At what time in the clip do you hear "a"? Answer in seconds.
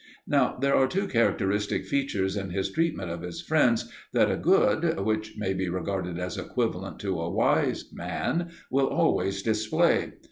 4.31-4.35, 7.21-7.29